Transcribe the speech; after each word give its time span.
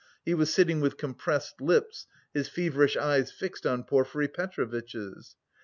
He 0.25 0.33
was 0.33 0.51
sitting 0.51 0.79
with 0.81 0.97
compressed 0.97 1.61
lips, 1.61 2.07
his 2.33 2.49
feverish 2.49 2.97
eyes 2.97 3.31
fixed 3.31 3.67
on 3.67 3.83
Porfiry 3.83 4.29
Petrovitch's. 4.29 5.35